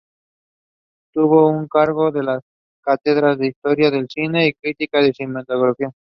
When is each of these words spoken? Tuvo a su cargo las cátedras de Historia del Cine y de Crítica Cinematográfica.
Tuvo 1.13 1.49
a 1.51 1.61
su 1.61 1.67
cargo 1.67 2.09
las 2.09 2.41
cátedras 2.83 3.37
de 3.37 3.49
Historia 3.49 3.91
del 3.91 4.07
Cine 4.09 4.45
y 4.45 4.45
de 4.47 4.55
Crítica 4.59 4.99
Cinematográfica. 5.15 5.91